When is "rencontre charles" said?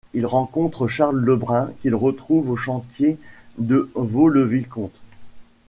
0.25-1.19